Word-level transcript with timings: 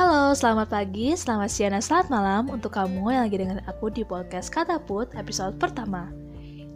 Halo, 0.00 0.32
selamat 0.32 0.72
pagi, 0.72 1.12
selamat 1.12 1.50
siang, 1.52 1.76
dan 1.76 1.84
selamat 1.84 2.08
malam 2.08 2.48
untuk 2.48 2.72
kamu 2.72 3.12
yang 3.12 3.28
lagi 3.28 3.36
dengerin 3.36 3.68
aku 3.68 3.92
di 3.92 4.00
podcast 4.00 4.48
Kata 4.48 4.80
Put 4.80 5.12
episode 5.12 5.60
pertama. 5.60 6.08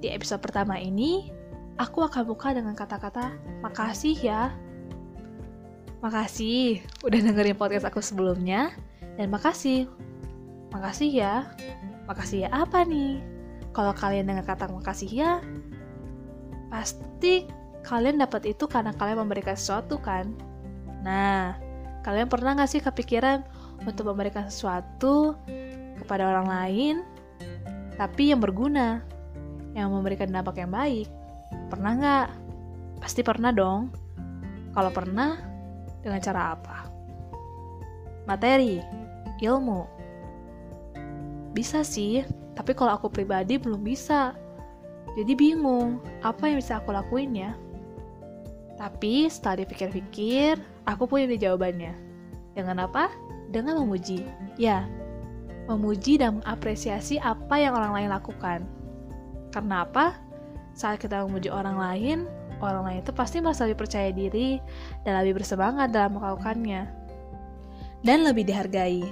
Di 0.05 0.13
episode 0.13 0.45
pertama 0.45 0.77
ini, 0.77 1.33
aku 1.81 2.05
akan 2.05 2.21
buka 2.29 2.53
dengan 2.53 2.77
kata-kata 2.77 3.33
makasih 3.65 4.13
ya. 4.13 4.53
Makasih 6.05 6.85
udah 7.01 7.21
dengerin 7.25 7.57
podcast 7.57 7.89
aku 7.89 8.05
sebelumnya, 8.05 8.77
dan 9.17 9.33
makasih. 9.33 9.89
Makasih 10.69 11.09
ya. 11.09 11.49
Makasih 12.05 12.45
ya 12.45 12.53
apa 12.53 12.85
nih? 12.85 13.25
Kalau 13.73 13.97
kalian 13.97 14.29
dengar 14.29 14.53
kata 14.53 14.69
makasih 14.69 15.09
ya, 15.09 15.41
pasti 16.69 17.49
kalian 17.89 18.21
dapat 18.21 18.53
itu 18.53 18.69
karena 18.69 18.93
kalian 18.93 19.25
memberikan 19.25 19.57
sesuatu 19.57 19.97
kan? 19.97 20.29
Nah, 21.01 21.64
kalian 22.05 22.29
pernah 22.29 22.53
gak 22.53 22.71
sih 22.71 22.85
kepikiran 22.85 23.41
untuk 23.89 24.13
memberikan 24.13 24.47
sesuatu 24.47 25.35
kepada 25.99 26.29
orang 26.29 26.47
lain, 26.47 26.95
tapi 27.97 28.31
yang 28.31 28.45
berguna, 28.45 29.01
yang 29.73 29.89
memberikan 29.91 30.29
dampak 30.29 30.61
yang 30.61 30.71
baik? 30.71 31.09
Pernah 31.73 31.93
gak? 31.97 32.29
Pasti 33.01 33.25
pernah 33.25 33.51
dong. 33.51 33.89
Kalau 34.77 34.91
pernah, 34.93 35.41
dengan 36.05 36.21
cara 36.21 36.53
apa? 36.53 36.93
Materi, 38.29 38.85
ilmu. 39.41 39.89
Bisa 41.57 41.81
sih, 41.81 42.27
tapi 42.53 42.77
kalau 42.77 43.01
aku 43.01 43.09
pribadi 43.09 43.57
belum 43.57 43.81
bisa. 43.81 44.37
Jadi 45.15 45.33
bingung, 45.39 46.03
apa 46.27 46.51
yang 46.51 46.59
bisa 46.59 46.83
aku 46.83 46.91
lakuin 46.91 47.33
ya? 47.33 47.55
Tapi 48.75 49.31
setelah 49.31 49.63
dipikir-pikir, 49.63 50.59
aku 50.87 51.07
punya 51.07 51.31
jawabannya. 51.31 51.95
Dengan 52.55 52.87
apa? 52.87 53.11
Dengan 53.51 53.79
memuji. 53.83 54.27
Ya, 54.59 54.87
memuji 55.71 56.21
dan 56.21 56.43
mengapresiasi 56.43 57.23
apa 57.23 57.57
yang 57.57 57.75
orang 57.79 57.93
lain 57.95 58.11
lakukan. 58.11 58.61
Karena 59.55 59.87
apa? 59.87 60.19
Saat 60.75 60.99
kita 60.99 61.23
memuji 61.25 61.49
orang 61.49 61.79
lain, 61.79 62.19
orang 62.59 62.83
lain 62.83 62.99
itu 63.07 63.15
pasti 63.15 63.39
merasa 63.39 63.65
lebih 63.65 63.87
percaya 63.87 64.11
diri 64.11 64.59
dan 65.07 65.23
lebih 65.23 65.39
bersemangat 65.39 65.95
dalam 65.95 66.19
melakukannya. 66.19 66.91
Dan 68.05 68.27
lebih 68.27 68.45
dihargai. 68.45 69.07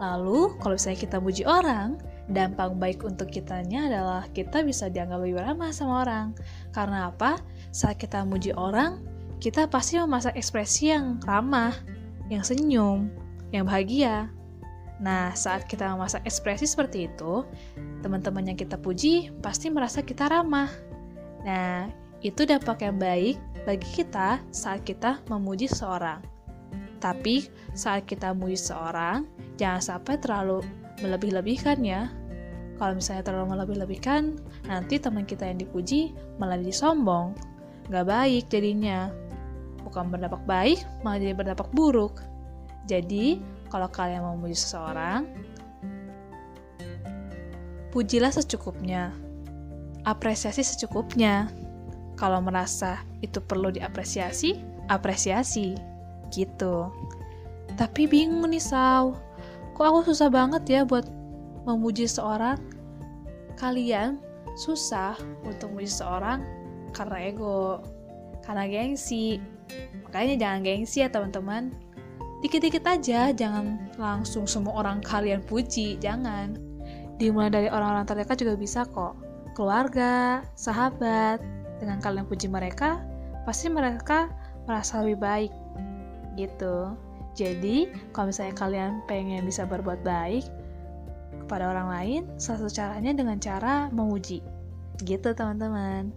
Lalu, 0.00 0.56
kalau 0.62 0.74
misalnya 0.78 1.00
kita 1.02 1.16
muji 1.20 1.44
orang, 1.44 2.00
dampak 2.30 2.78
baik 2.78 3.02
untuk 3.02 3.28
kitanya 3.28 3.90
adalah 3.90 4.22
kita 4.30 4.62
bisa 4.62 4.86
dianggap 4.86 5.18
lebih 5.20 5.42
ramah 5.42 5.74
sama 5.74 6.06
orang. 6.06 6.26
Karena 6.70 7.10
apa? 7.10 7.42
Saat 7.74 7.98
kita 7.98 8.22
muji 8.22 8.54
orang, 8.54 9.02
kita 9.42 9.66
pasti 9.66 9.98
memasak 9.98 10.38
ekspresi 10.38 10.94
yang 10.94 11.18
ramah, 11.26 11.74
yang 12.30 12.46
senyum, 12.46 13.10
yang 13.50 13.66
bahagia. 13.66 14.30
Nah, 15.00 15.32
saat 15.32 15.66
kita 15.66 15.90
memasak 15.96 16.22
ekspresi 16.28 16.68
seperti 16.68 17.08
itu, 17.10 17.42
teman-teman 18.04 18.52
yang 18.52 18.58
kita 18.58 18.76
puji 18.76 19.32
pasti 19.40 19.72
merasa 19.72 20.04
kita 20.04 20.28
ramah. 20.28 20.70
Nah, 21.42 21.88
itu 22.20 22.44
dampak 22.44 22.84
yang 22.84 23.00
baik 23.00 23.40
bagi 23.64 23.88
kita 23.96 24.44
saat 24.52 24.84
kita 24.84 25.24
memuji 25.32 25.66
seseorang. 25.66 26.20
Tapi, 27.00 27.48
saat 27.72 28.04
kita 28.04 28.36
memuji 28.36 28.60
seseorang, 28.60 29.24
jangan 29.56 29.80
sampai 29.80 30.20
terlalu 30.20 30.60
melebih-lebihkan 31.00 31.80
ya. 31.80 32.12
Kalau 32.80 32.96
misalnya 32.96 33.28
terlalu 33.28 33.52
melebih-lebihkan, 33.52 34.40
nanti 34.64 34.96
teman 34.96 35.28
kita 35.28 35.44
yang 35.44 35.60
dipuji 35.60 36.16
malah 36.40 36.56
jadi 36.56 36.72
sombong. 36.72 37.36
Gak 37.92 38.08
baik 38.08 38.48
jadinya. 38.48 39.12
Bukan 39.84 40.08
berdampak 40.08 40.40
baik, 40.48 40.80
malah 41.04 41.20
jadi 41.20 41.36
berdampak 41.36 41.68
buruk. 41.76 42.24
Jadi, 42.88 43.36
kalau 43.68 43.84
kalian 43.92 44.24
mau 44.24 44.32
memuji 44.32 44.56
seseorang, 44.56 45.28
pujilah 47.92 48.32
secukupnya. 48.32 49.12
Apresiasi 50.08 50.64
secukupnya. 50.64 51.52
Kalau 52.16 52.40
merasa 52.40 53.04
itu 53.20 53.44
perlu 53.44 53.68
diapresiasi, 53.68 54.56
apresiasi. 54.88 55.76
Gitu. 56.32 56.88
Tapi 57.76 58.08
bingung 58.08 58.48
nih, 58.48 58.64
Saw 58.64 59.28
kok 59.80 59.88
aku 59.96 60.12
susah 60.12 60.28
banget 60.28 60.62
ya 60.68 60.80
buat 60.84 61.08
memuji 61.64 62.08
seorang 62.08 62.56
kalian 63.60 64.16
susah 64.56 65.16
untuk 65.44 65.72
memuji 65.72 65.92
seorang 65.92 66.42
karena 66.96 67.30
ego 67.30 67.84
karena 68.44 68.66
gengsi. 68.66 69.38
Makanya 70.08 70.34
jangan 70.40 70.60
gengsi 70.66 71.04
ya 71.04 71.08
teman-teman. 71.12 71.70
Dikit-dikit 72.40 72.82
aja 72.88 73.30
jangan 73.36 73.92
langsung 74.00 74.48
semua 74.48 74.80
orang 74.80 75.04
kalian 75.04 75.44
puji 75.44 76.00
jangan. 76.00 76.56
Dimulai 77.20 77.52
dari 77.52 77.68
orang-orang 77.68 78.08
terdekat 78.08 78.40
juga 78.40 78.56
bisa 78.56 78.88
kok. 78.88 79.12
Keluarga 79.52 80.40
sahabat 80.56 81.44
dengan 81.78 82.00
kalian 82.00 82.24
puji 82.24 82.48
mereka 82.48 83.04
pasti 83.44 83.68
mereka 83.68 84.32
merasa 84.64 85.04
lebih 85.04 85.20
baik 85.20 85.52
gitu. 86.40 86.96
Jadi, 87.36 87.92
kalau 88.10 88.34
misalnya 88.34 88.56
kalian 88.58 88.92
pengen 89.06 89.46
bisa 89.46 89.62
berbuat 89.62 90.02
baik 90.02 90.42
kepada 91.50 91.66
orang 91.66 91.90
lain, 91.90 92.22
salah 92.38 92.62
satu 92.62 92.70
caranya 92.70 93.10
dengan 93.10 93.42
cara 93.42 93.90
memuji. 93.90 94.38
Gitu, 95.02 95.34
teman-teman. 95.34 96.14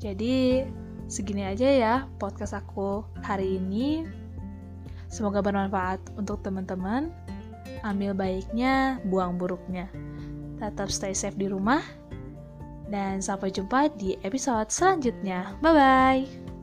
Jadi, 0.00 0.64
segini 1.04 1.44
aja 1.44 1.68
ya 1.68 1.94
podcast 2.16 2.56
aku 2.56 3.04
hari 3.20 3.60
ini. 3.60 4.08
Semoga 5.12 5.44
bermanfaat 5.44 6.00
untuk 6.16 6.40
teman-teman. 6.40 7.12
Ambil 7.84 8.16
baiknya, 8.16 9.04
buang 9.04 9.36
buruknya. 9.36 9.92
Tetap 10.56 10.88
stay 10.88 11.12
safe 11.12 11.36
di 11.36 11.52
rumah. 11.52 11.84
Dan 12.88 13.20
sampai 13.20 13.52
jumpa 13.52 13.92
di 14.00 14.16
episode 14.24 14.72
selanjutnya. 14.72 15.60
Bye-bye. 15.60 16.53